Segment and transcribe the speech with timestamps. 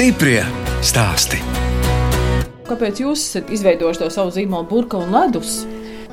[0.00, 0.38] Stiprie
[0.80, 1.36] stāsti.
[2.64, 5.58] Kāpēc jūs esat izveidojuši to savu zīmolu burka un ledus?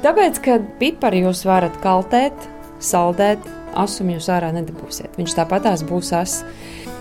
[0.03, 2.35] Tāpēc, ka pipari jūs varat kaltēt,
[2.83, 3.47] saldēt,
[3.79, 5.15] asumu jūs ārā nedabūsiet.
[5.15, 6.35] Viņš tāpatās būs as.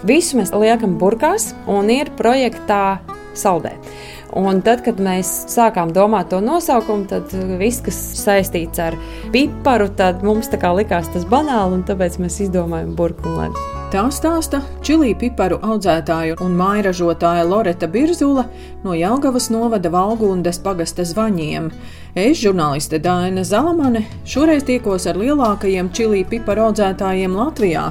[0.06, 3.00] Visu mēs liekam burkās un ir projektā
[3.34, 3.90] saldēt.
[4.36, 8.92] Un tad, kad mēs sākām domāt to nosaukumu, tad viss, kas saistīts ar
[9.32, 13.62] piparu, tad mums tā kā likās tas banāli, un tāpēc mēs un ledus.
[13.94, 18.44] Tā stāsta čili piparu audzētāja un mājražotāja Loreta Birzula
[18.84, 21.70] no Jelgavas novada Valgundes pagasta zvaņiem.
[22.16, 27.86] Es, žurnāliste Dāna Zalamane, šoreiz tiekos ar lielākajiem čili piparu audzētājiem Latvijā,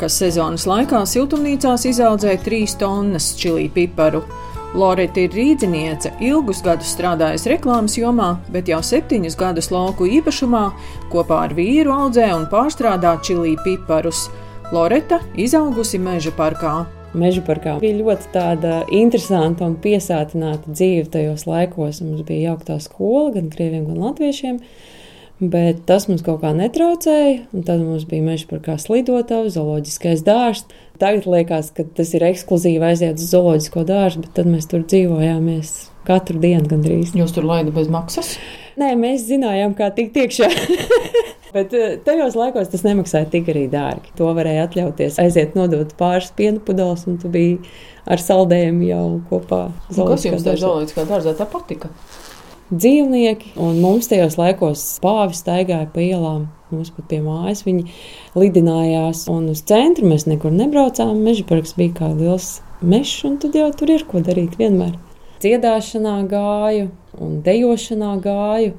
[0.00, 4.24] kas sezonas laikā siltumnīcās izaudzēja 3 tonnas čili piparu.
[4.70, 10.60] Lorita ir rīzniece, ilgus gadus strādājusi reklāmas jomā, bet jau septiņus gadus lauku īpašumā
[11.10, 14.28] kopā ar vīru audzē un pārstrādā čili piparus.
[14.70, 16.84] Loreta izaugusi meža parkā.
[17.18, 21.98] Meža parkā bija ļoti tāda interesanta un piesātināta dzīve tajos laikos.
[22.06, 24.60] Mums bija jauktā skola gan krieviem, gan latviešiem.
[25.40, 30.70] Bet tas mums kaut kā netraucēja, tad mums bija meža parkā slidotava, zooloģiskais dārzs.
[31.00, 35.74] Tagad liekas, ka tas ir ekskluzīvi aiziet uz zooloģisko dārzu, bet tad mēs tur dzīvojāmies
[36.08, 37.14] katru dienu gandrīz.
[37.16, 38.34] Jūs tur laida bez maksas?
[38.80, 40.48] Nē, mēs zinājām, kā tikt iekšā.
[41.50, 44.12] Bet eh, tajos laikos tas nemaksāja tik arī dārgi.
[44.20, 47.58] To varēja atļauties aiziet nodot pāris piena pudeles, un tu biji
[48.06, 49.64] ar saldējumu jau kopā.
[49.90, 51.90] Nu, kas jums tajā zooloģiskā dārzā tā patika?
[52.70, 57.64] Dzīvnieki, un mums tajos laikos pāvi staigāja pa ielām mums pat pie mājas.
[57.66, 57.88] Viņi
[58.38, 61.16] lidinājās, un uz centru mēs nekur nebraucām.
[61.24, 64.94] Meža parks bija kā liels mežs, un tad jau tur ir ko darīt vienmēr.
[65.42, 68.76] Dziedāšanā gāju un dejošanā gāju.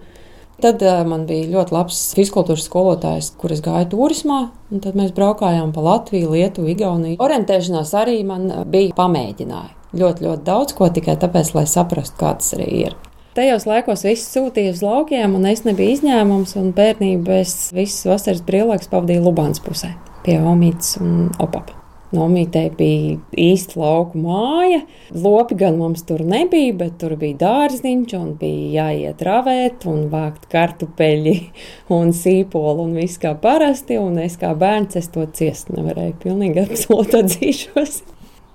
[0.61, 4.41] Tad uh, man bija ļoti labs fiziskultūras skolotājs, kurš gāja turismā.
[4.71, 7.19] Tad mēs braukājām pa Latviju, Lietuvu, Igauniju.
[7.19, 9.73] Orientēšanās arī man bija pamēģināja.
[9.97, 13.01] Ļoti, ļoti daudz ko tikai tāpēc, lai saprastu, kāds arī ir.
[13.31, 16.57] Tajos laikos viss sūtīja uz laukiem, un es nebiju izņēmums.
[16.75, 19.93] Bērnībā es visas vasaras brīvlaikus pavadīju Lubānas pusē,
[20.25, 21.77] pie Omītas un Opapa.
[22.11, 24.81] Nomītē bija īsta lauka māja.
[25.15, 30.49] Lopi gan mums tur nebija, bet tur bija dārziņš, un bija jāiet ravēt, un vākt
[30.51, 31.35] kartupeļi,
[31.97, 33.95] un sīpolu, un viss kā parasti.
[34.01, 36.17] Un es kā bērns es to ciest nevarēju.
[36.25, 38.01] Pilnīgi absolūti atzīšos.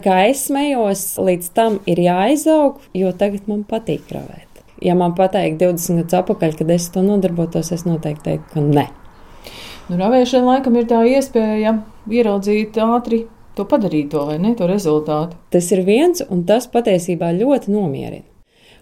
[0.05, 4.46] Kā es smējos, līdz tam ir jāizaug, jo tagad man patīk ravēt
[4.83, 8.87] ja man pateikt 20 gadus atpakaļ, kad es to nodarbotos, es noteikti teiktu, ka nē.
[9.87, 11.77] Nu, ravēšana laikam ir tā iespēja
[12.11, 13.27] ieraudzīt ātri
[13.57, 15.39] to padarīto vai ne, to rezultātu.
[15.55, 18.27] Tas ir viens, un tas patiesībā ļoti nomierina.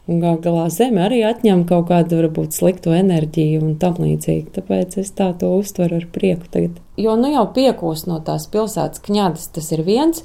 [0.04, 4.50] Un gal galā zeme arī atņem kaut kādu varbūt sliktu enerģiju un tam līdzīgi.
[4.53, 6.77] Tāpēc es tā to uztveru ar prieku tagad.
[7.00, 10.21] Jo nu jau piekūst no tās pilsētas kņadas, tas ir viens,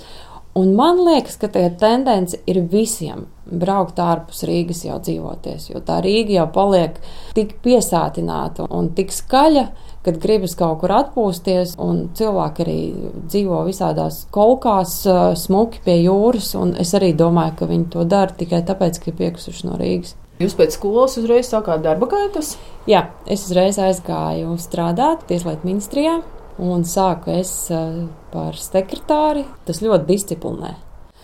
[0.57, 5.99] Un man liekas, ka tā tendence ir visiem braukt ārpus Rīgas jau dzīvoties, jo tā
[6.05, 6.97] Rīga jau paliek
[7.37, 9.65] tik piesātināta un tik skaļa,
[10.05, 12.79] kad gribas kaut kur atpūsties, un cilvēki arī
[13.27, 15.01] dzīvo visādās kolkās,
[15.43, 19.19] smuki pie jūras, un es arī domāju, ka viņi to dara tikai tāpēc, ka ir
[19.21, 20.15] piekusuši no Rīgas.
[20.39, 22.53] Jūs pēc skolas uzreiz sākāt darba gaitas?
[22.87, 26.21] Jā, es uzreiz aizgāju strādāt Tieslietu ministrijā
[26.59, 29.45] un sāku es eh, par sekretāri.
[29.67, 30.75] Tas ļoti disciplinē.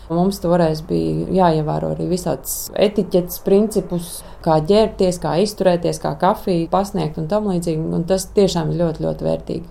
[0.06, 7.18] Mums toreiz bija jāievēro arī visādas etiķetes, principus, kā ģērbties, kā izturēties, kā kafiju pasniegt
[7.18, 7.88] un tam līdzīgi.
[7.98, 9.66] Un tas tiešām ir ļoti, ļoti vērtīgi.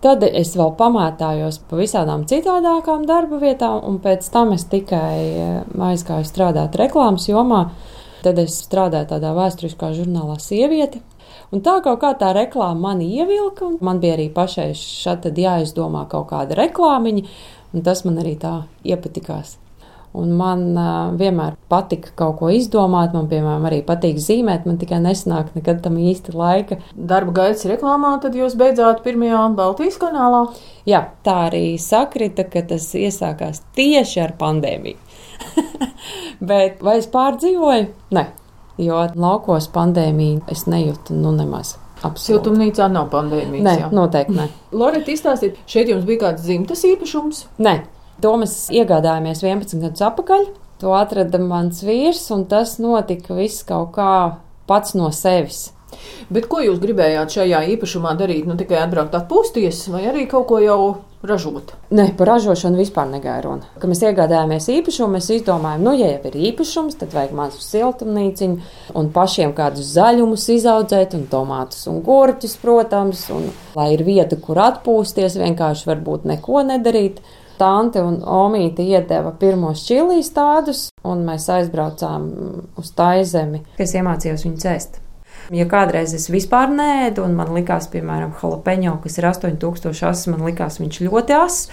[0.00, 5.56] Tad es vēl pamētājos pa visādām citādākām darba vietām, un pēc tam es tikai eh,
[5.90, 7.66] aizgāju strādāt reklāmas jomā.
[8.24, 11.00] Tad es strādāju tādā vēsturiskā žurnālā Sieviete,
[11.50, 16.04] Un tā kaut kā tā reklāma mani ievilka, un man bija arī pašai šādi jāizdomā
[16.10, 17.24] kaut kāda reklāmiņa,
[17.74, 18.52] un tas man arī tā
[18.86, 19.56] iepatikās.
[20.10, 24.64] Un man uh, vienmēr patika kaut ko izdomāt, man, piemēram, arī patīk zīmēt.
[24.66, 26.80] Man tikai nesanāk nekad tam īsti laika.
[26.94, 30.48] Darba gaitas reklāmā, tad jūs beidzāt pirmajā Baltijas kanālā?
[30.90, 34.98] Jā, tā arī sakrita, ka tas iesākās tieši ar pandēmiju.
[36.50, 37.86] Bet vai es pārdzīvoju?
[38.18, 38.26] Nē,
[38.80, 41.76] jo laukos pandēmiju es nejūtu nu nemaz.
[42.00, 42.30] Absolūti.
[42.30, 43.64] Siltumnīcā nav pandēmijas.
[43.66, 43.88] Nē, jā.
[43.92, 44.46] noteikti nē.
[44.80, 47.42] Lorita, izstāstiet, šeit jums bija kāds dzimtas īpašums?
[47.60, 47.74] Nē,
[48.24, 50.48] to mēs iegādājāmies 11 gadus atpakaļ.
[50.80, 54.12] To atrada mans vīrs, un tas notika viss kaut kā
[54.70, 55.68] pats no sevis.
[56.32, 58.46] Bet ko jūs gribējāt šajā īpašumā darīt?
[58.48, 60.80] Nu, tikai atbraukt atpūsties, vai arī kaut ko jau
[61.26, 61.72] ražot?
[61.92, 63.68] Nē, par ražošanu vispār negāja runa.
[63.80, 68.96] Kad mēs iegādājāmies īpašumu, mēs izdomājām, nu, ja jau ir īpašums, tad vajag mazu siltumnīciņu
[69.00, 74.62] un pašiem kādus zaļumus izaudzēt, un tomātus un gurķus, protams, un lai ir vieta, kur
[74.64, 77.20] atpūsties, vienkārši varbūt neko nedarīt.
[77.60, 82.30] tante un omīte iedeva pirmos čilijas tādus, un mēs aizbraucām
[82.80, 84.99] uz taizemi, kas iemācījos viņu cēst.
[85.50, 90.44] Ja kādreiz es vispār nēdu, un man likās, piemēram, jalapeņo, kas ir 8000 asins, man
[90.46, 91.64] likās viņš ļoti ass,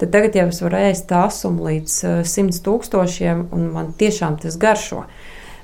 [0.00, 4.56] tad tagad jau es varu ēst asumu līdz 100 eh, tūkstošiem, un man tiešām tas
[4.56, 5.04] garšo.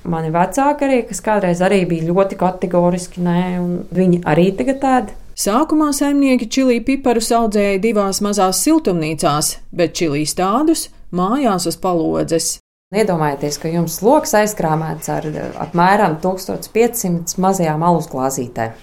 [0.05, 5.15] Mani vecāki arī, kas kādreiz arī bija ļoti kategoriski, nē, un viņi arī tagad ēd.
[5.33, 12.59] Sākumā saimnieki čili piparus audzēja divās mazās siltumnīcās, bet čilīs tādus mājās uz palodzes.
[12.93, 15.25] Iedomājieties, ka jums lokus aizkrāmēts ar
[15.65, 18.75] apmēram 1500 mazajām alus glāzītēm,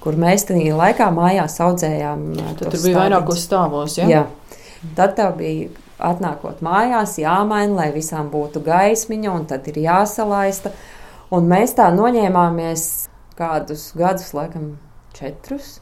[0.00, 2.22] kur mēs tajā laikā mājās audzējām.
[2.56, 3.98] Tur, tur bija vairākos stāvos.
[4.00, 4.06] Ja?
[4.08, 4.22] Jā,
[4.96, 5.68] tad tev bija
[6.02, 10.72] atnākot mājās, jāmaina, lai visām būtu gaismiņa, un tad ir jāsalaista.
[11.32, 12.86] Un mēs tā noņēmāmies
[13.36, 14.78] kādus gadus, laikam,
[15.16, 15.76] četrus.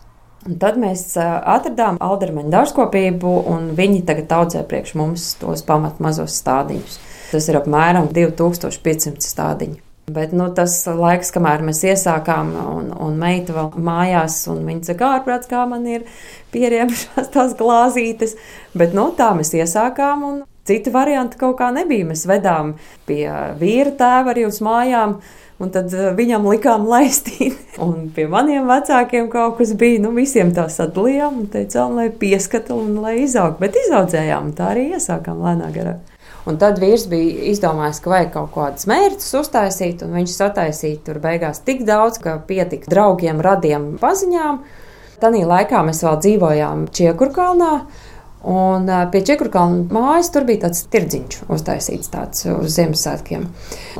[0.49, 6.35] Un tad mēs atradām Aldermaņa dārzkopību, un viņi tagad audzē priekš mums tos pamat mazos
[6.43, 6.99] stādiņus.
[7.31, 9.81] Tas ir apmēram 2500 stādiņi.
[10.11, 15.11] Bet nu, tas laiks, kamēr mēs iesākām, un, un meita vēl mājās, un viņa saka,
[15.19, 16.07] ārprāts, kā man ir
[16.55, 18.35] pieriemušās tās glāzītes.
[18.75, 22.09] Bet nu, tā mēs iesākām, un citi varianti kaut kā nebija.
[22.11, 22.75] Mēs vedām
[23.07, 23.23] pie
[23.61, 25.21] vīra tēva arī uz mājām.
[25.61, 27.59] Un tad viņam likām laistīt.
[27.85, 30.01] Un pie maniem vecākiem kaut kas bija.
[30.01, 33.61] Nu, visiem tā sadalījām un teicām, lai pieskata un lai izaug.
[33.61, 35.99] Bet izaudzējām, tā arī iesākām lēnā garā.
[36.49, 41.21] Un tad vīrs bija izdomājis, ka vajag kaut kādus mērķus uztaisīt, un viņš sataisīja tur
[41.21, 44.63] beigās tik daudz, ka pietika draugiem, radiem paziņām.
[45.21, 47.75] Tanī laikā mēs vēl dzīvojām Čiekurkalnā.
[48.41, 53.43] Un pie Čekurkalna mājas tur bija tāds tirdziņš uztaisīts tāds uz Ziemassvētkiem.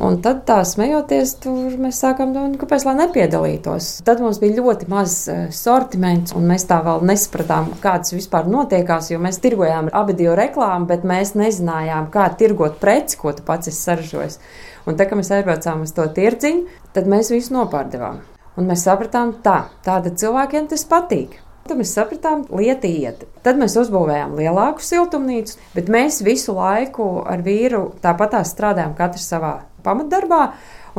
[0.01, 3.91] Un tad tā smejoties, tur mēs sākām domāt, kāpēc lai nepiedalītos.
[4.07, 5.19] Tad mums bija ļoti maz
[5.53, 11.05] sortiments, un mēs tā vēl nesapratām, kāds vispār notiekās, jo mēs tirgojām abidio reklāmu, bet
[11.05, 14.41] mēs nezinājām, kā tirgot preci, ko tu pats esi saražojis.
[14.89, 18.23] Un tā, kad mēs aizbraucām uz to tirdziņu, tad mēs visu nopārdevām.
[18.57, 21.37] Un mēs sapratām, tā, tāda cilvēkiem tas patīk.
[21.67, 23.25] Tad mēs sapratām, lieta iet.
[23.45, 29.53] Tad mēs uzbūvējām lielāku siltumnīcu, bet mēs visu laiku ar vīru tāpat strādājām, katrs savā
[29.85, 30.43] pamatdarbā.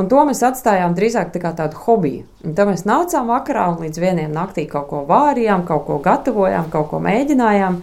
[0.00, 2.24] Un to mēs atstājām drīzāk tā kā tādu hobiju.
[2.46, 6.70] Un tad mēs nācām vakarā un līdz vienam naktī kaut ko vārījām, kaut ko gatavojām,
[6.72, 7.82] kaut ko mēģinājām.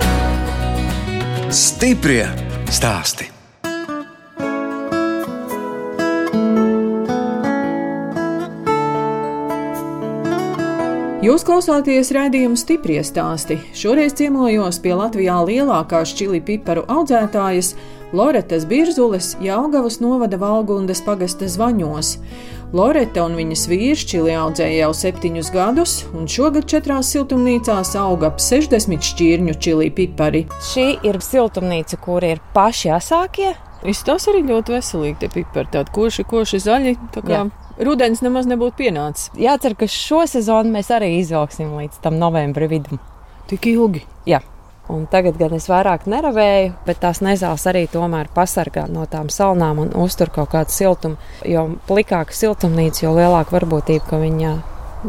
[1.54, 2.24] Stiprie
[2.70, 3.39] stāstī!
[11.20, 13.58] Jūs klausāties raidījuma stipri stāstī.
[13.76, 17.74] Šoreiz ciemojos pie Latvijā lielākās čili piparu audzētājas
[18.16, 22.14] Loretas Birzules Jālgavas novada Valgundas pagasta zvaņos.
[22.72, 28.40] Loreta un viņas vīrs čili audzēja jau septiņus gadus, un šogad četrās siltumnīcās auga ap
[28.40, 30.46] 60 šķirņu čili pipari.
[30.72, 33.58] Šī ir siltumnīca, kur ir paši asākie.
[33.84, 37.02] Izstāsta arī ļoti veselīgi tie pipari, tādi koši, koši zaļi.
[37.12, 37.42] Tā kā...
[37.42, 39.30] Jā Rudens nemaz nebūtu pienācis.
[39.40, 43.00] Jācer, ka šo sezonu mēs arī izvilksim līdz tam novembra vidum.
[43.48, 44.02] Tik ilgi?
[44.28, 44.42] Jā.
[44.90, 49.80] Un tagad gan es vairāk neravēju, bet tās nezāles arī tomēr pasargā no tām salnām
[49.84, 51.20] un uztur kaut kādu siltumu.
[51.46, 54.54] Jo plikāka siltumnīca, jo lielāka varbūtība, ka viņa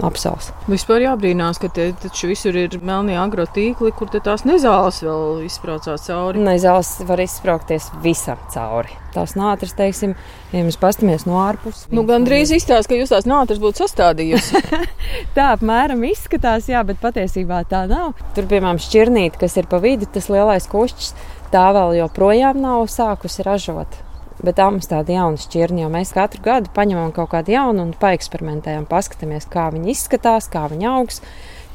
[0.06, 0.50] apsals.
[0.70, 6.06] Vispār jābrīnās, ka te taču visur ir melnie agro tīkli, kur tās nezāles vēl izsprācās
[6.06, 6.42] cauri.
[6.46, 8.94] Nezāles var izsprāgties visam cauri.
[9.14, 10.14] Tās nātris, teiksim,
[10.54, 11.88] ja mēs pastamies no ārpuses.
[11.90, 14.62] Nu, gan drīz izstāsta, ka jūs tās nātris būtu sastādījusi.
[15.36, 18.14] tā apmēram izskatās, jā, bet patiesībā tā nav.
[18.36, 21.10] Tur, piemēram, šķirnīte, kas ir pa vidu, tas lielais kušķis,
[21.50, 23.98] tā vēl joprojām nav sākusi ražot.
[24.40, 27.94] Bet tā mums tāda jauna šķirne, jo mēs katru gadu paņemam kaut kādu jaunu un
[28.00, 31.20] paeksperimentējam, paskatāmies, kā viņi izskatās, kā viņi augs,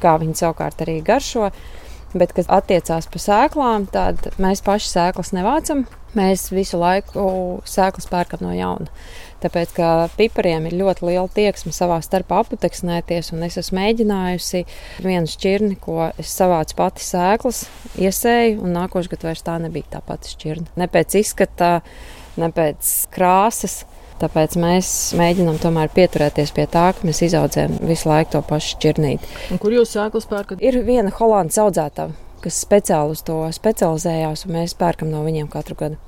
[0.02, 1.52] kā viņi savukārt arī garšo.
[2.16, 5.84] Bet, kas attiecās par sēklām, tad mēs paši sēklas nevācam.
[6.16, 7.26] Mēs visu laiku
[7.68, 8.88] sēklas pērkam no jauna.
[9.42, 14.62] Tāpēc, ka pipariem ir ļoti liela tieksme savā starpā aputeksnēties, un es esmu mēģinājusi
[15.04, 17.66] vienu šķirni, ko es savācu pati sēklas,
[18.00, 20.72] iesēju, un nākošais gads vairs tā nebija tā pati šķirne.
[20.80, 21.74] Ne pēc izskata,
[22.40, 23.84] ne pēc krāsas.
[24.16, 29.28] Tāpēc mēs mēģinām tomēr pieturēties pie tā, ka mēs izaudzējam visu laiku to pašu šķirnīti.
[29.52, 30.64] Un kur jūs sēklas pērkat?
[30.64, 35.76] Ir viena holandas audzētāja, kas speciāli uz to specializējās, un mēs pērkam no viņiem katru
[35.82, 36.00] gadu.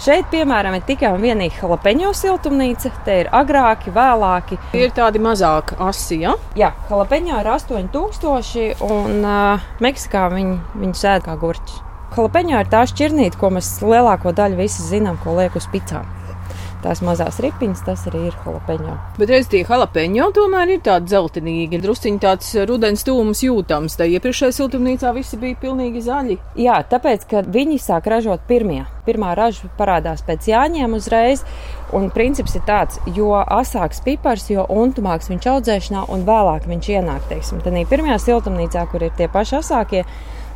[0.00, 2.92] Šeit, piemēram, ir tikai un vienīgi jalapeņo siltumnīca.
[3.04, 4.58] Te ir agrāki, vēlāki.
[4.72, 6.22] Tie ir tādi mazāki asi.
[6.24, 6.34] Ja?
[6.58, 11.89] Jā, jalapeņo ir 8000, un uh, Meksikā viņi, viņi sēž kā gurķis.
[12.10, 16.08] Jalapeņo ir tā šķirnīte, ko mēs lielāko daļu visi zinām, ko liek uz picām.
[16.80, 18.94] tās mazās ripiņas, tas arī ir jalapeņo.
[19.18, 23.98] Bet reiz tie jalapeņo tomēr ir tādi zeltainīgi, drusciņi tāds rudens tūms jūtams.
[24.00, 26.38] Tā iepriekšējā siltumnīcā visi bija pilnīgi zaļi.
[26.60, 28.86] Jā, tāpēc, ka viņi sāk ražot pirmie.
[29.04, 31.44] Pirmā raža parādās pēc jāņiem uzreiz.
[31.92, 37.28] Un princips ir tāds, jo asāks pipars, jo untumāks viņš audzēšanā un vēlāk viņš ienāk.
[37.28, 40.04] Teiksim, Tad pirmajā siltumnīcā, kur ir tie paši asākie,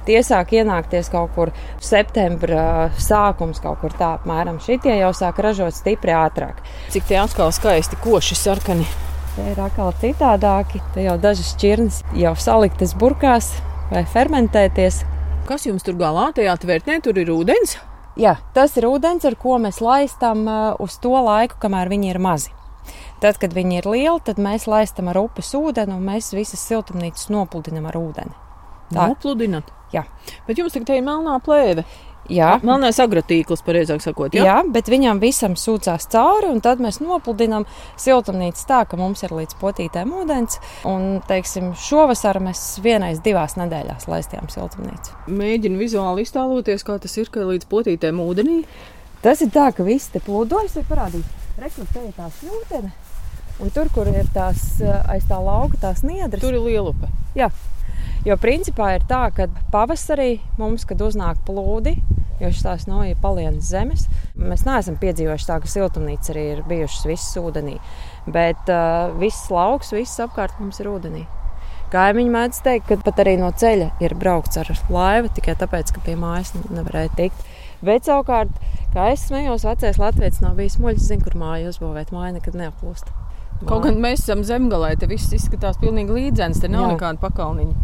[0.04, 4.60] Tie sāk ienākties kaut kur septembra sākums, kaut kur tā apmēram.
[4.60, 6.60] Šitie jau sāk ražot stipri ātrāk.
[6.92, 8.84] Cik tie atkal skaisti, koši sarkani.
[9.34, 10.82] Tie ir atkal citādāki.
[10.94, 13.50] Te jau dažas čirnes jau saliktas burkās
[13.90, 15.00] vai fermentēties.
[15.48, 17.00] Kas jums tur galā tajā tvērtnē?
[17.04, 17.78] Tur ir ūdens.
[18.20, 20.44] Jā, tas ir ūdens, ar ko mēs laistām
[20.80, 22.52] uz to laiku, kamēr viņi ir mazi.
[23.24, 27.30] Tad, kad viņi ir lieli, tad mēs laistam ar upes ūdeni, un mēs visas siltumnīcas
[27.32, 28.36] nopludinām ar ūdeni.
[28.92, 29.72] Tā nopludināt?
[29.94, 30.04] Jā.
[30.48, 31.86] Bet jums tagad ir melnā plēve.
[32.32, 34.32] Jā, melnais agrotīkls, pareizāk sakot.
[34.32, 34.44] Jā?
[34.48, 37.66] jā, bet viņam visam sūcās cauri, un tad mēs nopludinām
[38.00, 40.56] siltumnīcu tā, ka mums ir līdz potītēm ūdens.
[40.88, 45.18] Un, teiksim, šovasar mēs vienais divās nedēļās laistījām siltumnīcu.
[45.36, 48.62] Mēģinu vizuāli iztēloties, kā tas ir, ka līdz potītēm ūdenī.
[49.24, 52.92] Tas ir tā, ka viss te plūdojas, ir parādīts, rekrutēja tās jūtene.
[53.62, 57.12] Un tur, kur ir tās aiz tā lauka, tās niedras, tur ir lielupe.
[57.38, 57.52] Jā,
[58.24, 61.92] Jo principā ir tā, ka pavasarī mums, kad uznāk plūdi,
[62.40, 67.04] jo šīs nav jau palienas zemes, mēs neesam piedzīvojuši tā, ka siltumnīca arī ir bijušas
[67.10, 67.76] visas ūdenī.
[68.24, 71.26] Bet uh, viss lauks, viss apkārt mums ir ūdenī.
[71.92, 76.02] Kaimiņi mēdz teikt, ka pat arī no ceļa ir braukts ar laivu tikai tāpēc, ka
[76.06, 77.44] pie mājas nevarēja tikt.
[77.84, 78.56] Bet savukārt,
[78.96, 83.12] kā es smējos, vecais latviečs nav bijis muļķis, zina, kur māja uzbūvēt, māja nekad neaplūst.
[83.64, 86.94] Kaut gan mēs esam zemgalē, te viss izskatās pilnīgi līdzens, te nav Jā.
[86.94, 87.76] nekāda pakalniņa.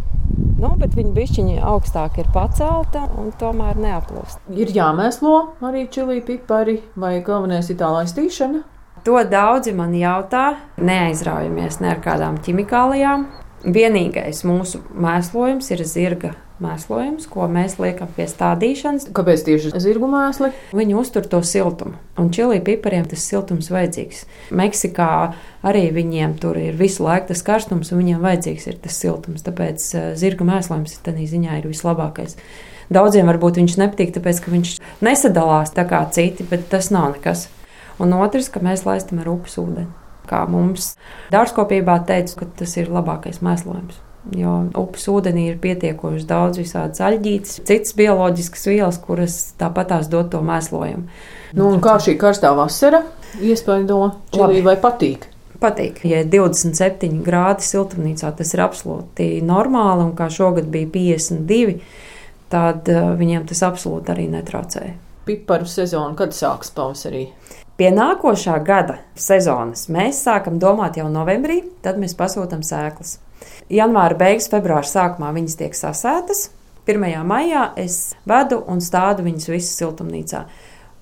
[0.61, 4.43] Nu, bet viņa bišķiņa augstāk ir pacelta un tomēr neaplūst.
[4.53, 5.33] Ir jāmēslo
[5.65, 8.61] arī čili pipari vai galvenais ir tā laistīšana?
[9.07, 10.51] To daudzi man jautā.
[10.77, 13.25] Neaizraujamies ne ar kādām ķimikālijām.
[13.61, 19.09] Vienīgais mūsu mēslojums ir zirga mēslojums, ko mēs liekam pie stādīšanas.
[19.13, 20.51] Kāpēc tieši zirgu mēsli?
[20.77, 24.25] Viņi uztur to siltumu, un čili pipariem tas siltums vajadzīgs.
[24.57, 25.11] Meksikā
[25.67, 29.45] arī viņiem tur ir visu laiku tas karstums, un viņiem vajadzīgs ir tas siltums.
[29.45, 32.37] Tāpēc uh, zirga mēslojums tādā ziņā ir vislabākais.
[32.91, 34.75] Daudziem varbūt viņš nepatīk, tāpēc ka viņš
[35.05, 37.47] nesadalās tā kā citi, bet tas nav nekas.
[38.01, 40.00] Un otrs, ka mēs laistam ar upes ūdeni.
[40.31, 40.93] Kā mums
[41.33, 43.99] dārzkopībā teica, ka tas ir labākais mēslojums.
[44.37, 50.29] Jo upes ūdenī ir pietiekoši daudz visādas aļģītes, citas bioloģiskas vielas, kuras tāpat tās dod
[50.31, 51.07] to mēslojumu.
[51.57, 53.01] Nu, kā šī karstā vasara
[53.41, 53.97] iespaido
[54.31, 55.25] čili vai patīk?
[55.61, 56.03] Patīk.
[56.09, 61.75] Ja ir 27 grādi siltumnīcā, tas ir absolūti normāli, un kā šogad bija 52,
[62.53, 64.95] tad uh, viņiem tas absolūti arī netraucēja.
[65.25, 67.27] Piparu sezona, kad sāks pavasarī?
[67.81, 73.15] Pie nākošā gada sezonas mēs sākam domāt jau novembrī, tad mēs pasūtām sēklas.
[73.73, 76.43] Janvāra beigas, februāra sākumā viņas tiek sasētas.
[76.85, 77.07] 1.
[77.25, 80.43] maijā es vedu un stādu viņas visas siltumnīcā.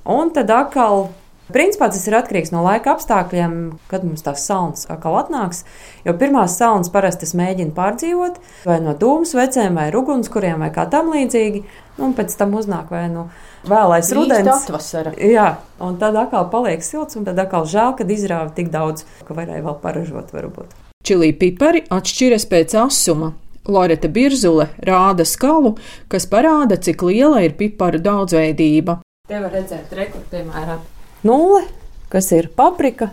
[0.07, 1.09] Un tad atkal
[1.49, 3.53] Principā tas ir atkarīgs no laika apstākļiem,
[3.89, 5.63] kad mums tās salnas atkal atnāks.
[6.05, 8.37] Jo pirmās salnas parasti es mēģinu pārdzīvot,
[8.69, 11.63] vai no dūmu svecēm, vai ugunskuriem, vai kā tam līdzīgi.
[12.05, 13.25] Un pēc tam uznāk vai nu
[13.67, 14.51] vēlais rudens.
[14.53, 15.13] Atvasara.
[15.19, 19.35] Jā, un tad atkal paliek silts, un tad atkal žēl, kad izrāva tik daudz, ka
[19.37, 20.75] varēja vēl paražot varbūt.
[21.05, 23.33] Čilī pipari atšķiras pēc asuma.
[23.69, 25.75] Loreta Birzule rāda skalu,
[26.09, 28.99] kas parāda, cik liela ir piparu daudzveidība.
[29.29, 30.81] Te var redzēt, rekur, piemēram,
[31.27, 31.61] nulle,
[32.09, 33.11] kas ir paprika,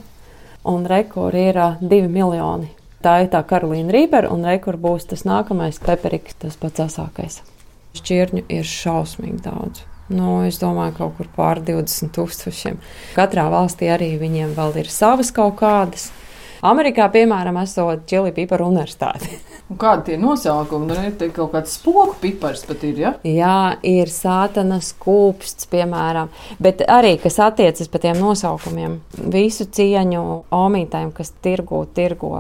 [0.65, 2.71] un rekur ir divi miljoni.
[3.05, 7.43] Tā ir tā Karolīna Rībera, un rekur būs tas nākamais peperiks, tas pats asākais.
[7.99, 9.85] Šķirņu ir šausmīgi daudz.
[10.13, 12.79] Nu, es domāju, kaut kur pār 20 tūkstošiem.
[13.17, 16.13] Katrā valstī arī viņiem vēl ir savas kaut kādas.
[16.67, 19.29] Amerikā, piemēram, esot čili piparu universitāte.
[19.83, 20.87] Kādi tie nosaukumi?
[20.89, 23.13] Nu, ir kaut kāds spoku pipars pat ir, ja?
[23.27, 26.31] Jā, ir sātanas kūpsts, piemēram.
[26.63, 29.01] Bet arī, kas attiecas par tiem nosaukumiem,
[29.35, 30.23] visu cieņu
[30.55, 32.33] omītājiem, kas tirgo, tirgo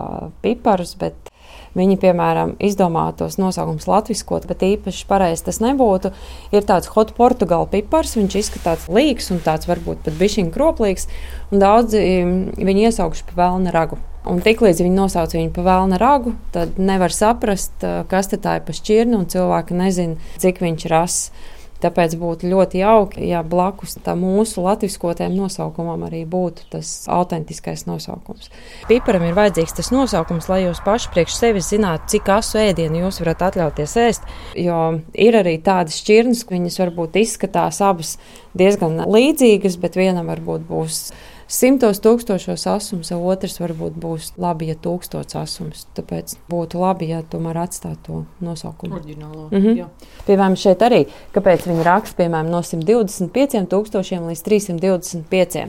[0.42, 1.34] piparus, bet
[1.76, 6.12] Viņi, piemēram, izdomā tos nosaukumus latviskot, bet īpaši pareizi tas nebūtu.
[6.56, 11.08] Ir tāds hot portugāla pipars, viņš izskatās līks un tāds varbūt pat bišķiņa kroplīgs,
[11.50, 14.00] un daudzi mm, viņu iesaukuši pa vēlna ragu.
[14.26, 18.74] Un tiklīdz viņi nosauc viņu par vēlna ragu, tad nevar saprast, kas tā ir pa
[18.74, 21.52] šķirni, un cilvēki nezina, cik viņš ir rases.
[21.82, 28.48] Tāpēc būtu ļoti jauki, ja blakus tam mūsu latviskotiem nosaukumam arī būtu tas autentiskais nosaukums.
[28.88, 33.20] Piparam ir vajadzīgs tas nosaukums, lai jūs paši priekš sevis zinātu, cik asu ēdienu jūs
[33.22, 34.26] varat atļauties ēst.
[34.56, 34.80] Jo
[35.12, 38.16] ir arī tādas šķirnes, viņas varbūt izskatās abas
[38.56, 41.00] diezgan līdzīgas, bet vienam varbūt būs
[41.48, 45.86] simtos tūkstošos asums, otrs varbūt būs labi, ja tūkstots asums.
[45.96, 48.98] Tāpēc būtu labi, ja tomēr atstātu to nosaukumu.
[48.98, 49.48] Oriģinālo.
[49.50, 49.78] Mhm.
[49.78, 49.88] Jā.
[50.26, 55.68] Piemēram, šeit arī, kāpēc viņi raksta piemēram, no 125 tūkstošiem līdz 325.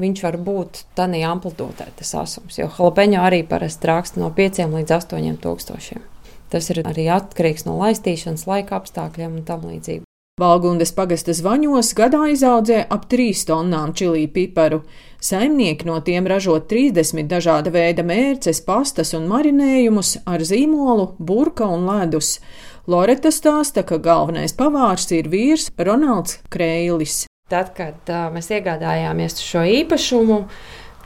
[0.00, 4.96] Viņš var būt tādā amplitūdē, tas asums, jo halapeņo arī parasti raksta no 5 līdz
[4.96, 6.00] 8 tūkstošiem.
[6.52, 10.04] Tas ir arī atkarīgs no laistīšanas, laika apstākļiem un tam līdzīgi.
[10.42, 14.80] Valgundas pagasta zvaņos gadā izaudzē ap 3 tonnām čili piparu.
[15.22, 21.86] Saimnieki no tiem ražo 30 dažāda veida mērces, pastas un marinējumus ar zīmolu, burka un
[21.86, 22.40] ledus.
[22.90, 27.20] Loreta stāsta, ka galvenais pavārs ir vīrs Ronalds Kreilis.
[27.52, 30.40] Tad, kad uh, mēs iegādājāmies šo īpašumu,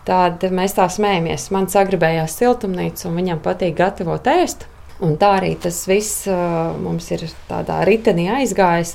[0.09, 1.51] tad mēs tā smējamies.
[1.53, 4.65] Man sagribējās siltumnīcu, un viņam patīk gatavot ēst.
[5.05, 8.95] Un tā arī tas viss uh, mums ir tādā ritenī aizgājis.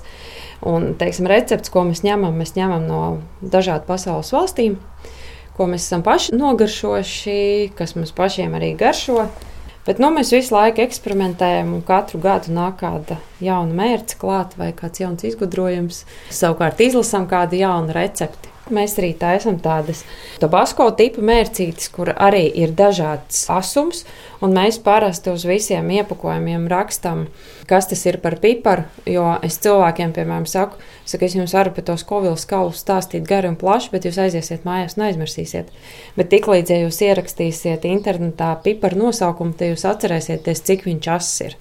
[0.66, 3.02] Un, teiksim, recepts, ko mēs ņemam, mēs ņemam no
[3.42, 4.76] dažādām pasaules valstīm,
[5.58, 7.40] ko mēs esam paši nogaršojuši,
[7.78, 9.26] kas mums pašiem arī garšo.
[9.88, 14.70] Bet nu, mēs visu laiku eksperimentējam, un katru gadu nāk kāda jauna mērce klāta vai
[14.78, 16.04] kāds jauns izgudrojums.
[16.30, 18.51] Savukārt izlasām kādu jaunu recepti.
[18.70, 20.04] Mēs arī taisām tādas
[20.40, 24.04] tobasko tipu mērcītes, kur arī ir dažāds asums,
[24.46, 27.26] un mēs parasti uz visiem iepakojumiem rakstam,
[27.68, 28.86] kas tas ir par piparu.
[29.10, 30.78] Jo es cilvēkiem, piemēram, saku,
[31.10, 34.68] saku es jums varu par to skovilu skalu stāstīt gari un plaši, bet jūs aiziesiet
[34.68, 35.74] mājās un aizmirsīsiet.
[36.16, 41.58] Bet tiklīdz ja jūs ierakstīsiet internetā piparu nosaukumu, tad jūs atcerēsieties, cik viņš ass ir.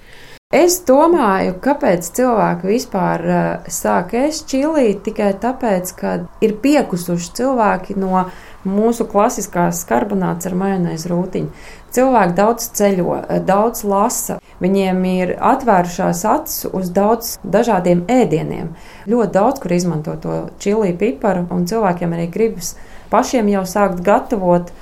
[0.51, 7.95] Es domāju, kāpēc cilvēki vispār uh, sāk ēst čili tikai tāpēc, ka ir piekusuši cilvēki
[7.95, 8.25] no
[8.67, 11.53] mūsu klasiskās karbonāts ar majonēzu rūtiņu.
[11.95, 18.73] Cilvēki daudz ceļo, daudz lasa, viņiem ir atvērušās acis uz daudz dažādiem ēdieniem.
[19.07, 22.73] Ļoti daudz, kur izmanto to čili piparu, un cilvēkiem arī gribas
[23.15, 24.75] pašiem jau sākt gatavot.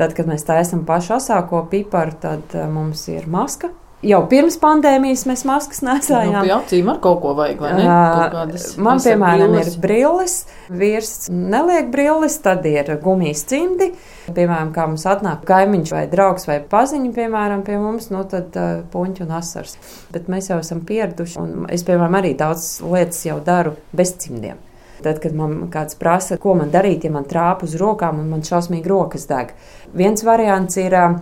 [0.00, 5.26] Tad, kad mēs taisām pašu asāko piparu, tad uh, mums ir maska Jau pirms pandēmijas
[5.28, 6.32] mēs maskas nesājām.
[6.32, 7.88] Nu, pie acīm ar kaut ko vajag, vai ne?
[8.32, 9.74] Kādas Man, piemēram, brilles.
[9.74, 10.36] ir brilles,
[10.72, 13.90] vīrs neliek brilles, tad ir gumijas cimdi.
[14.30, 18.80] Piemēram, kā mums atnāk kaimiņš vai draugs vai paziņa, piemēram, pie mums, nu tad uh,
[18.88, 19.76] puņķi un asars.
[20.14, 24.56] Bet mēs jau esam pieraduši, un es, piemēram, arī daudz lietas jau daru bez cimdiem.
[25.04, 28.48] Tad, kad man kāds prasa, ko man darīt, ja man trāpa uz rokām un man
[28.48, 29.52] šausmīgi rokas deg.
[29.92, 31.20] Viens variants ir uh,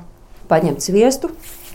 [0.51, 1.31] paņemt sviestu,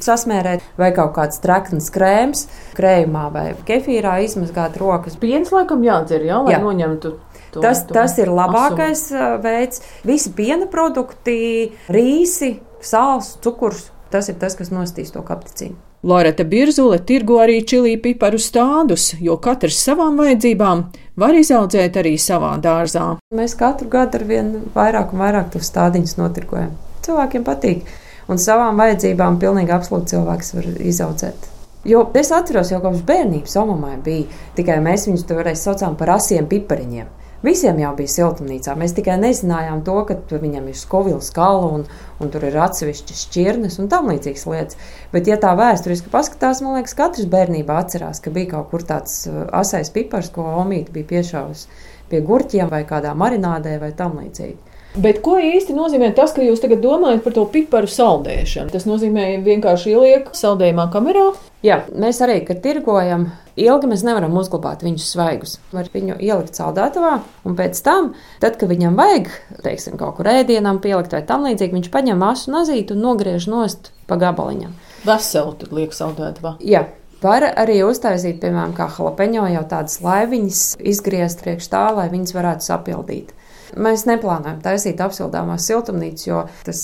[0.05, 2.45] sasmērēt, vai kaut kāds trakns krēms,
[2.77, 5.15] krējumā vai kefīrā izmazgāt rokas.
[5.21, 6.61] Piens laikam jādzer, jā, lai Jā.
[6.63, 7.13] noņemtu.
[7.53, 9.41] To, Tas, to tas ir labākais asumu.
[9.43, 9.81] veids.
[10.03, 13.91] Visi piena produkti, rīsi, sāls, cukurs.
[14.09, 15.75] Tas ir tas, kas nostīs to kapticīnu.
[16.03, 20.81] Loreta Birzule tirgo arī čili piparu stādus, jo katrs savām vajadzībām
[21.15, 23.05] var izaudzēt arī savā dārzā.
[23.33, 26.73] Mēs katru gadu ar vien vairāk un vairāk tos stādiņus notirgojam.
[27.05, 27.85] Cilvēkiem patīk.
[28.31, 31.49] Un savām vajadzībām pilnīgi absolūti cilvēks var izaudzēt.
[31.83, 36.47] Jo es atceros, jau kopš bērnības omamai bija tikai mēs viņus toreiz saucām par asiem
[36.47, 37.09] pipariņiem.
[37.43, 38.71] Visiem jau bija siltumnīcā.
[38.79, 41.81] Mēs tikai nezinājām to, ka tur viņam ir skovila skala un,
[42.23, 44.79] un tur ir atsevišķas šķirnes un tam līdzīgas lietas.
[45.11, 49.25] Bet, ja tā vēsturiski paskatās, man liekas, katrs bērnībā atcerās, ka bija kaut kur tāds
[49.27, 51.67] uh, asais pipars, ko omīte bija piešāvusi
[52.13, 54.72] pie gurķiem vai kādā marinādē vai tam līdzīgi.
[54.93, 58.69] Bet ko īsti nozīmē tas, ka jūs tagad domājat par to piparu saldēšanu?
[58.75, 61.31] Tas nozīmē vienkārši ieliek saldējumā kamerā.
[61.65, 63.25] Jā, mēs arī, kad tirgojam,
[63.57, 65.57] ilgi mēs nevaram uzglabāt viņus svaigus.
[65.73, 67.15] Var viņu ielikt saldētavā,
[67.47, 68.11] un pēc tam,
[68.43, 69.33] tad, kad viņam vajag,
[69.65, 73.89] teiksim, kaut kur ēdienam pielikt vai tam līdzīgi, viņš paņem masu nazīti un nogriež nost
[74.05, 74.75] pa gabaliņam.
[75.07, 76.59] Veselu tad liek saldētavā.
[76.61, 76.85] Jā.
[77.23, 82.67] Var arī uztaisīt, piemēram, kā jalapeņo, jau tādas laiviņas, izgriezt priekš tā, lai viņas varētu
[82.67, 83.31] sapildīt.
[83.73, 86.83] Mēs neplānojam taisīt apsildāmās siltumnīcas, jo tas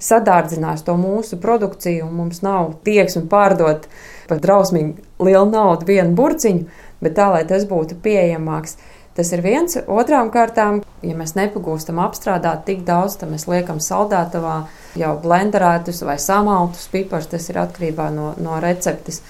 [0.00, 3.88] sadārdzinās to mūsu produkciju, un mums nav tieksme pārdot
[4.30, 6.64] par drausmīgi lielu naudu vienu burciņu,
[7.04, 8.78] bet tā, lai tas būtu pieejamāks.
[9.18, 9.74] Tas ir viens.
[9.90, 14.54] Otrām kārtām, ja mēs nepagūstam apstrādāt tik daudz, tad mēs liekam saldētavā
[14.96, 17.28] jau blenderētus vai samaltus pipars.
[17.28, 19.20] Tas ir atkarībā no, no receptes.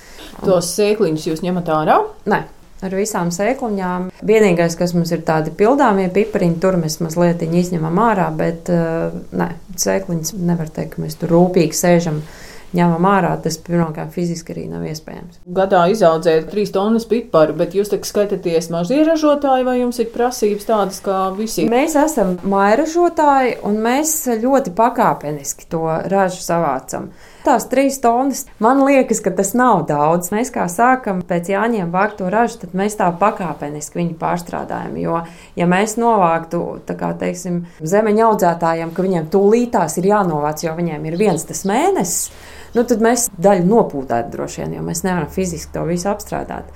[0.44, 1.96] Tos sēkliņus jūs ņemat ārā.
[2.30, 2.42] Nē,
[2.86, 4.10] ar visām sēkliņām.
[4.26, 9.52] Vienīgais, kas mums ir tādi pildāmie pipariņi, tur mēs mazliet izņemam ārā, bet uh, nē,
[9.80, 12.22] sēkliņas nevar teikt, ka mēs tur rūpīgi sēžam.
[12.70, 15.40] Ņemam ārā, tas pirmkārt fiziski arī nav iespējams.
[15.56, 20.68] Gadā izaudzēt trīs tonnas piparu, bet jūs tagad skatāties mazie ražotāji, vai jums ir prasības
[20.68, 21.66] tādas kā visiem?
[21.72, 27.10] Mēs esam mairažotāji, un mēs ļoti pakāpeniski to ražu savācam.
[27.40, 30.28] Tās trīs tonnas, man liekas, ka tas nav daudz.
[30.34, 34.98] Mēs kā sākam pēc Jāņiem vākt to ražu, tad mēs tā pakāpeniski viņu pārstrādājam.
[35.00, 35.22] Jo,
[35.56, 41.06] ja mēs novāktu, tā kā teiksim, zemeņa audzētājiem, ka viņiem tūlītās ir jānovāc, jo viņiem
[41.08, 42.28] ir viens tas mēnesis,
[42.76, 46.68] nu, tad mēs daļu nopūtētu droši vien, jo mēs nevaram fiziski to visu apstrādāt.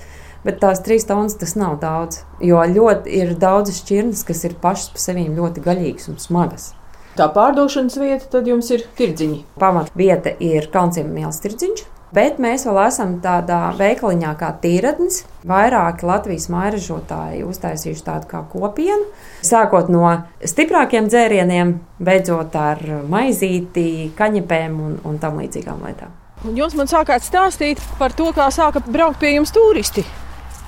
[0.45, 2.23] Bet tās trīs tonnas tas nav daudz.
[2.45, 6.73] Jo ļoti ir daudzas šķirnes, kas ir pašas par sevi ļoti gaļīgas un smagas.
[7.15, 9.45] Tā pārdošanas vieta tad jums ir tirdziņi.
[9.63, 11.85] Pamat vieta ir Kalnciem Mielas tirdziņš.
[12.15, 15.21] Bet mēs vēl esam tādā veikaliņā kā tīradnis.
[15.47, 19.09] Vairāki Latvijas mairažotāji uztaisījuši tādu kā kopienu.
[19.47, 20.07] Sākot no
[20.43, 21.73] stiprākiem dzērieniem,
[22.03, 26.15] beidzot ar maizīti, kaņepēm un, un tam līdzīgām lietām.
[26.47, 30.07] Un jūs man sākāt stāstīt par to, kā sāka braukt pie jums turisti.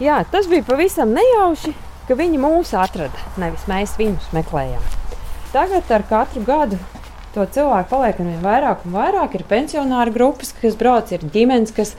[0.02, 1.74] Jā, tas bija pavisam nejauši,
[2.06, 5.05] ka viņi mūs atrada, nevis mēs viņus meklējām.
[5.56, 6.76] Tagad ar katru gadu
[7.32, 9.38] to cilvēku paliek vien vairāk un vairāk.
[9.38, 11.94] Ir pensionāra grupas, kas brauc, ir ģimenes, kas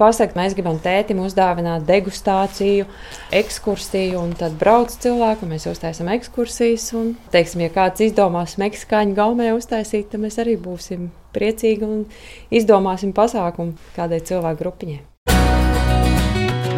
[0.00, 2.88] pasakā, mēs gribam tētim uzdāvināt degustāciju,
[3.42, 6.88] ekskursiju, un tad brauc cilvēki, un mēs uztaisām ekskursijas.
[6.96, 12.04] Un, teiksim, ja kāds izdomās meksikāņu gaumē uztaisīt, tad mēs arī būsim priecīgi un
[12.48, 15.00] izdomāsim pasākumu kādai cilvēku grupiņai.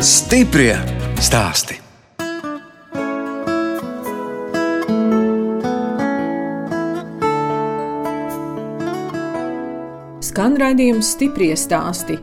[0.02, 0.72] Stiprie
[1.22, 1.86] stāstī!
[10.37, 12.18] Skan raidījums stiprie stāsti.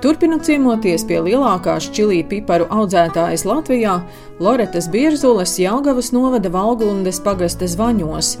[0.00, 3.98] Turpinot ciemoties pie lielākās čilī piparu audzētājas Latvijā,
[4.40, 8.38] Loretas Bierzules Jelgavas novada Valgundes pagasta zvaņos.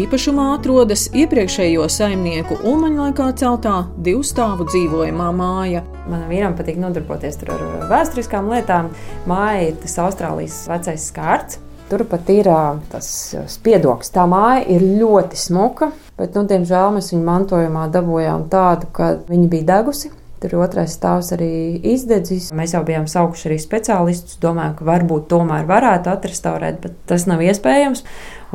[0.00, 5.84] Īpašumā atrodas iepriekšējo saimnieku Ulmaņlaikā celtā divstāvu dzīvojamā māja.
[6.06, 8.94] Manam vīram patīk nodarboties ar vēsturiskām lietām.
[9.28, 11.60] Māja ir tas Austrālijas vecais skārts.
[11.90, 12.48] Tur pat ir
[12.88, 13.12] tas
[13.50, 14.14] spiedoks.
[14.14, 19.52] Tā māja ir ļoti smuka, bet, nu, diemžēl, mēs viņu mantojumā dabūjām tādu, ka viņa
[19.52, 20.12] bija degusi.
[20.40, 22.46] Tur otrais stāvs arī izdedzis.
[22.56, 24.38] Mēs jau bijām saukuši arī speciālistus.
[24.40, 28.00] Domājam, ka varbūt tomēr varētu atrestaurēt, bet tas nav iespējams.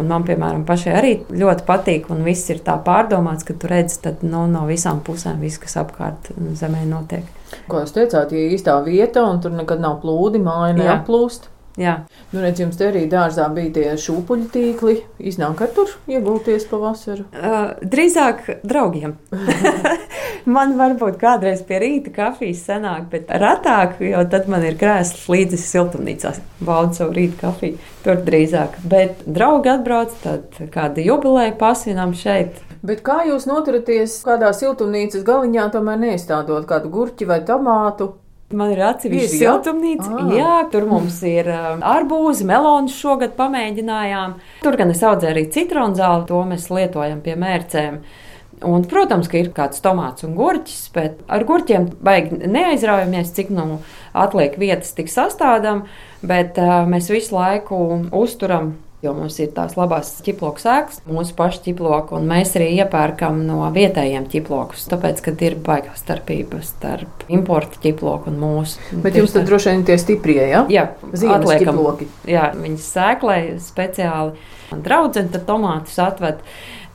[0.02, 4.02] Un man, piemēram, pašai arī ļoti patīk, un viss ir tā pārdomāts, ka tu redzi,
[4.08, 7.30] tad nu, no visām pusēm viss, kas apkārt zemē notiek.
[7.70, 11.46] Ko jūs teicāt, ja īstā vieta, un tur nekad nav plūdi, māja neaplūst?
[11.48, 11.55] Jā.
[12.32, 14.96] Nu, redz, jums te arī dārzā bija tie šūpuļu tīkli.
[15.28, 17.26] Iznāk ar tur iegulties pavasaru?
[17.36, 19.18] Uh, drīzāk draugiem.
[20.56, 25.60] man varbūt kādreiz pie rīta kafijas senāk, bet retāk, jo tad man ir krēsls līdzi
[25.66, 26.40] siltumnīcās.
[26.64, 27.80] Baudu savu rīta kafiju.
[28.06, 28.80] Tur drīzāk.
[28.88, 32.62] Bet draugi atbrauc, tad kāda jubileja pasvinām šeit.
[32.86, 38.14] Bet kā jūs noturaties kādā siltumnīcas galiņā, tomēr neizstādot kādu gurķi vai tomātu?
[38.54, 40.12] Man ir atsevišķa siltumnīca.
[40.14, 40.28] Ah.
[40.38, 44.36] Jā, tur mums ir um, arbūzi, meloni šogad pamēģinājām.
[44.62, 47.98] Tur gan es audzēju arī citronu zāli, to mēs lietojam pie mērcēm.
[48.70, 53.82] Un, protams, ka ir kāds tomāts un gurķis, bet ar gurķiem baigi neaizraujamies, cik nu
[54.16, 55.88] atliek vietas tik sastādām,
[56.24, 57.82] bet uh, mēs visu laiku
[58.16, 63.42] uzturam jo mums ir tās labās ķiploku sēklas, mūsu pašu ķiploku, un mēs arī iepērkam
[63.48, 64.88] no vietējiem ķiplokus.
[64.92, 69.02] Tāpēc, kad ir baigā starpība starp importu ķiploku un mūsu.
[69.06, 70.66] Bet jūs tad droši vien tie stiprie, ja?
[70.72, 71.78] Jā, atliekam.
[71.78, 72.10] ķiploki.
[72.32, 74.36] Jā, viņas sēklē speciāli.
[74.86, 76.42] Draudzene tad tomātus atved.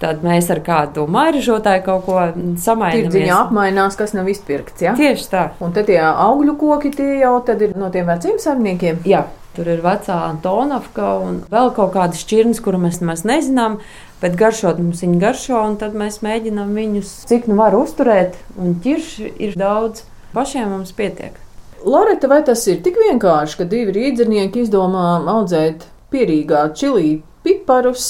[0.00, 2.20] Tad mēs ar kādu mairažotāju kaut ko
[2.60, 3.10] samainām.
[3.10, 4.80] Tirdziņā apmainās, kas nav izpirkts.
[4.86, 4.94] Ja?
[4.96, 5.42] Tieši tā.
[5.60, 9.04] Un tad tie augļu koki tie jau ir no tiem veciem saimniekiem.
[9.08, 13.80] Jā, Tur ir vecā Antonovka un vēl kaut kādas šķirnes, kuru mēs nemaz nezinām.
[14.22, 18.36] Bet garšot mums viņa garšo, un tad mēs mēģinām viņus cik nu var uzturēt.
[18.60, 20.04] Un ķirši ir daudz.
[20.30, 21.34] Pašiem mums pietiek.
[21.82, 28.06] Loreta, vai tas ir tik vienkārši, ka divi rīznieki izdomā audzēt pierīgā čilī piparus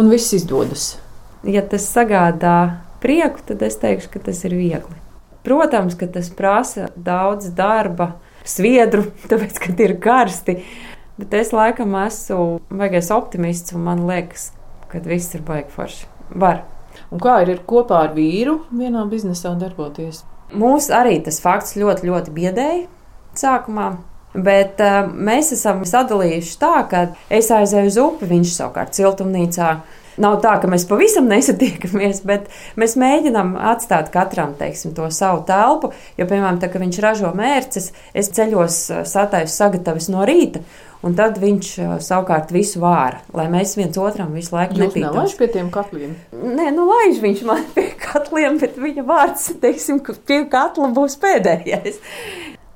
[0.00, 0.96] un viss izdodas?
[1.46, 4.98] Ja tas sagādā prieku, tad es teikšu, ka tas ir viegli.
[5.46, 8.12] Protams, ka tas prasa daudz darba,
[8.44, 10.60] sviedru, tāpēc, ka ir karsti.
[11.20, 14.50] Bet es laikam esmu baigais optimists, un man liekas,
[14.92, 16.06] ka viss ir baigi forši.
[16.40, 16.62] Var.
[17.10, 20.22] Un kā ir kopā ar vīru vienā biznesā darboties?
[20.56, 22.86] Mūs arī tas fakts ļoti, ļoti biedēja
[23.38, 23.90] sākumā.
[24.30, 27.00] Bet uh, mēs esam sadalījuši tā, ka
[27.32, 29.70] es aizēju uz upi, viņš savukārt siltumnīcā.
[30.20, 35.92] Nav tā, ka mēs pavisam nesatiekamies, bet mēs mēģinām atstāt katram teiksim, to savu telpu.
[36.18, 40.62] Jo, piemēram, tā, viņš ražo mērces, es ceļos sataisu sagatavis no rīta.
[41.00, 41.68] Un tad viņš
[42.04, 45.16] savukārt visu vāra, lai mēs viens otram visu laiku nepītam.
[45.16, 46.12] Viņš pie tiem katliem.
[46.36, 52.02] Nē, nu laiž viņš man pie katliem, bet viņa vārds, teiksim, pie katla būs pēdējais.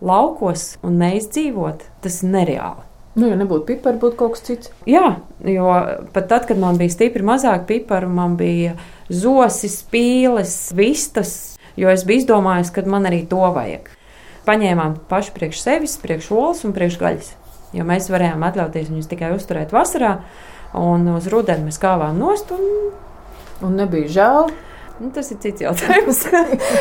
[0.04, 2.93] Laukos un neizdzīvot, tas ir nereāli.
[3.14, 4.70] Nu, ja nebūtu piparu, būtu kaut kas cits.
[4.90, 5.68] Jā, jo
[6.14, 8.74] pat tad, kad man bija stipri mazāk piparu, man bija
[9.06, 11.54] zosis, pīles, vistas.
[11.76, 13.86] jo es biju izdomājis, ka man arī to vajag.
[14.46, 17.30] Paņēmām paši priekš sevis, priekš olas un priekš gaļas.
[17.74, 20.18] Jo mēs varējām atļauties viņus tikai uzturēt vasarā,
[20.78, 22.50] un uz rudeni mēs kāvām nost.
[22.54, 22.92] Un,
[23.62, 24.52] un nebija žēl.
[25.00, 26.20] Nu, tas ir cits jautājums.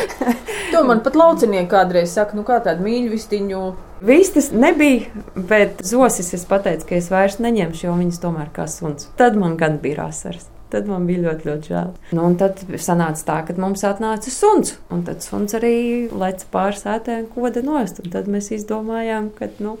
[0.72, 3.62] to man pat laucinieki kādreiz saka, nu kā tādu mīļu vistiņu.
[4.06, 9.08] Vistas nebija, bet zosis es pateicu, ka es vairs neņemšu, jo viņas tomēr kā suns.
[9.18, 10.46] Tad man gan bija rāsars.
[10.70, 11.90] Tad man bija ļoti, ļoti žēl.
[12.14, 14.76] Nu, un tad sanāca tā, ka mums atnāca suns.
[14.94, 15.74] Un tad suns arī
[16.10, 17.98] leca pāri sētē un koda nost.
[18.02, 19.76] Un tad mēs izdomājām, ka nu,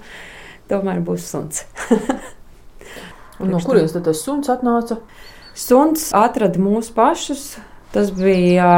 [0.70, 1.62] tomēr būs suns.
[3.42, 4.98] no kurienes tad tas suns atnāca?
[5.58, 7.46] Suns atrada mūsu pašus
[7.94, 8.70] Tas bija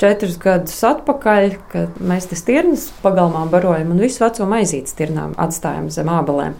[0.00, 5.90] četrus gadus atpakaļ, kad mēs te stirnas pagalmā barojam un visu veco maizītes stirnām atstājam
[5.92, 6.54] zem ābelēm.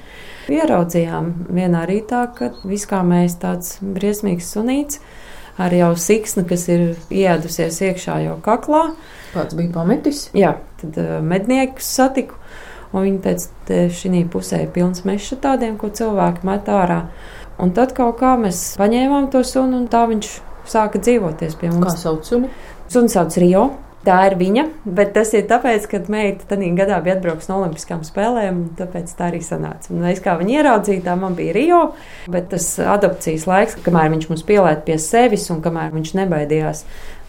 [0.50, 4.98] Ieraudzījām vienā rītā, ka viss kā mēs tāds briesmīgs sunīts,
[5.60, 8.88] ar jau siksnu, kas ir iedusies iekšā jau kaklā.
[9.30, 10.26] Kāds bija pametis?
[10.34, 12.40] Jā, tad medniekus satiku.
[12.90, 17.04] Un viņi teica, ka šī pusē ir pilns mežs tādiem, ko cilvēki met ārā.
[17.62, 20.32] Un tad kaut kā mēs paņēmām to sunu, un tā viņš
[20.68, 21.86] sāka dzīvoties pie mums.
[21.86, 22.50] Kā sauc suni?
[22.90, 23.68] Suni sauc Rio.
[24.00, 24.62] Tā ir viņa,
[24.96, 29.12] bet tas ir tāpēc, ka meita tajā gadā bija atbraukusi no Olimpiskām spēlēm, un tāpēc
[29.18, 29.90] tā arī sanāca.
[29.92, 31.80] Un es kā viņu ieraudzīju, tā man bija Rio,
[32.32, 36.82] bet tas adopcijas laiks, kamēr viņš mums pielēta pie sevis un kamēr viņš nebaidījās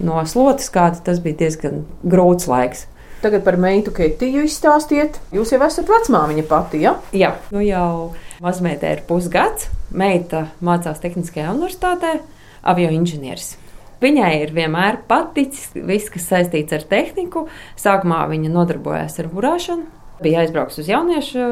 [0.08, 2.88] no slotas kāda, tas bija diezgan grūts laiks.
[3.22, 5.20] Tagad par meitu Ketiju izstāstiet.
[5.36, 6.96] Jūs jau esat vecmāmiņa pati, ja?
[7.12, 9.67] Jā, nu jau mazmeitē ir pusgads.
[9.91, 12.22] Meita mācās Tehniskajā universitātē
[12.63, 13.56] avioinženieris.
[14.02, 17.45] Viņai ir vienmēr paticis viss, kas saistīts ar tehniku.
[17.78, 19.86] Sākumā viņa nodarbojās ar burāšanu,
[20.24, 21.43] bija aizbraukusi uz jauniešu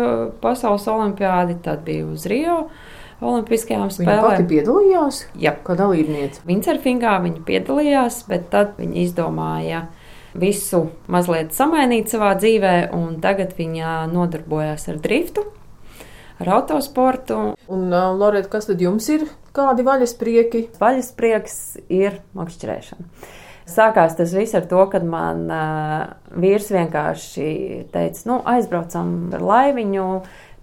[0.41, 2.63] pasaules olimpiādi, tad bija uz Rio.
[3.19, 4.15] Olimpiskajām spēlēm.
[4.15, 5.17] Viņa pati piedalījās?
[5.37, 6.39] Jā, kā dalībniece.
[6.47, 9.81] Windsurfingā viņa piedalījās, bet tad viņa izdomāja
[10.39, 15.43] visu mazliet samainīt savā dzīvē, un tagad viņa nodarbojās ar driftu
[16.39, 17.41] ar autosportu.
[17.67, 19.27] Un, uh, Loreta, kas tad jums ir?
[19.55, 20.65] Kādi vaļas prieki?
[20.81, 21.55] Vaļas prieks
[21.89, 23.07] ir makšķerēšana.
[23.69, 26.09] Sākās tas viss ar to, kad man uh,
[26.41, 27.49] vīrs vienkārši
[27.93, 30.05] teica, nu, aizbraucam ar laiviņu,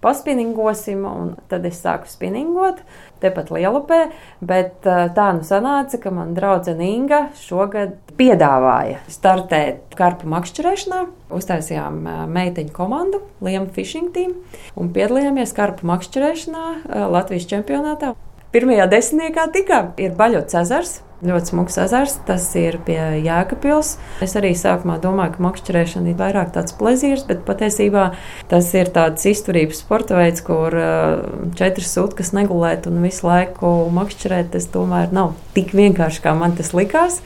[0.03, 2.83] paspinningosim, un tad es sāku spinningot,
[3.23, 4.01] tepat Lielupē,
[4.45, 11.01] bet tā nu sanāca, ka man draudzene Inga šogad piedāvāja startēt karpu makšķerēšanā.
[11.37, 14.37] Uztaisījām meiteņu komandu, Liemu Fishing Team,
[14.77, 16.69] un piedalījāmies karpu makšķerēšanā
[17.09, 18.13] Latvijas čempionātā.
[18.55, 23.95] Pirmajā desmitniekā tikā ir Baļots ezers, Ļoti smags ezers, tas ir pie Jēkabils.
[24.21, 28.11] Es arī sākumā domāju, ka makšķerēšana ir vairāk tāds plezīrs, bet patiesībā
[28.51, 31.23] tas ir tāds izturības sporta veids, kur uh,
[31.57, 34.51] četras sūtkas negulēt un visu laiku makšķerēt.
[34.53, 37.17] Tas tomēr nav tik vienkārši, kā man tas likās.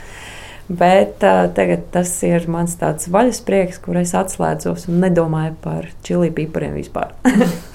[0.71, 5.91] Bet uh, tagad tas ir mans tāds vaļas prieks, kur es atslēdzos un nedomāju par
[6.07, 7.12] čili pipariem vispār.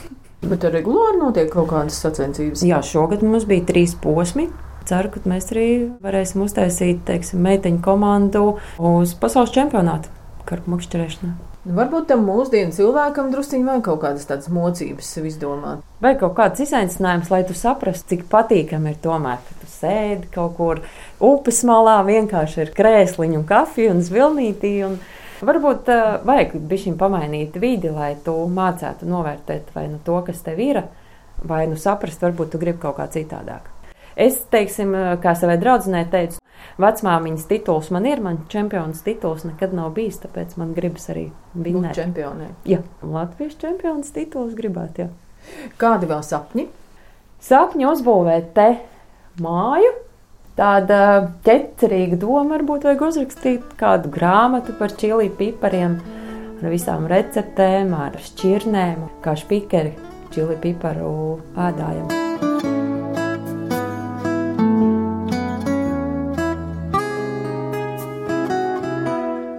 [0.47, 2.63] Bet regulāri notiek kaut kādas sacensības.
[2.67, 4.47] Jā, šogad mums bija trīs posmi
[4.87, 5.69] ceru, ka mēs arī
[6.05, 8.45] varēsim uztaisīt teiksim, meiteņu komandu
[8.79, 10.13] uz pasaules čempionātu
[10.47, 11.35] karpu makšķerēšanā.
[11.67, 15.81] Nu, varbūt tam mūsdienu cilvēkam druskuļi vajag kaut kādas tādas mocības izdomāt.
[16.03, 20.55] Vai kaut kāds izaicinājums, lai tu saprastu, cik patīkami ir tomēr, ka tu sēdi kaut
[20.61, 20.85] kur
[21.19, 24.77] upes malā, vienkārši ir krēsliņa un kafija un zvilnītī.
[25.45, 30.63] Varbūt uh, vajag bišķiņ pamainīt vidi, lai tu mācētu novērtēt vai nu to, kas tev
[30.65, 30.83] ir,
[31.45, 33.69] vai nu saprast, varbūt tu gribi kaut kā citādāk.
[34.17, 36.41] Es, teiksim, kā savai draudzenei teicu,
[36.81, 41.91] vecmāmiņas tituls man ir, man čempions tituls nekad nav bijis, tāpēc man gribas arī būt
[41.99, 42.49] čempionē.
[42.69, 45.69] Jā, Latvijas čempions tituls gribētu, jā.
[45.77, 46.67] Kādi vēl sapņi?
[47.45, 48.71] Sapņi uzbūvēt te
[49.45, 49.93] māju.
[50.57, 50.99] Tāda
[51.45, 55.99] ķecerīga doma varbūt vajag uzrakstīt kādu grāmatu par čili pipariem,
[56.63, 59.93] ar visām receptēm, ar šķirnēm, kā špikeri
[60.33, 62.25] čili piparu ēdājumu.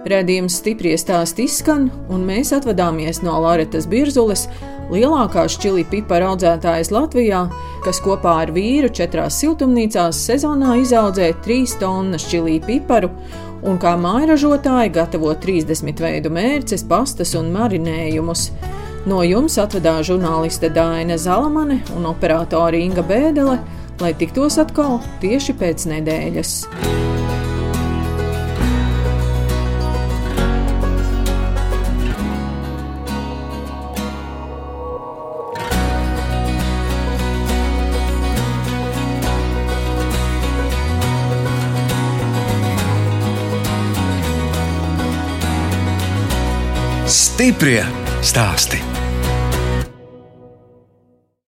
[0.08, 4.48] Redījums stipri stāst izskan, un mēs atvadāmies no Loretas Birzules,
[4.92, 7.44] lielākās čili pipara audzētājas Latvijā,
[7.84, 13.10] kas kopā ar vīru četrās siltumnīcās sezonā izaudzē 3 tonnas čili piparu,
[13.62, 18.50] un kā mājražotāji gatavo 30 veidu mērces, pastas un marinējumus.
[19.08, 23.58] No jums atvedās žurnāliste Dāna Zalamane un operātore Inga Bēdele,
[24.02, 26.56] lai tiktos atkal tieši pēc nedēļas.
[47.38, 47.84] Stiprie
[48.18, 48.97] stāsti.